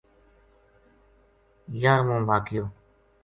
یارووں 1.81 2.21
واقعو 2.27 2.63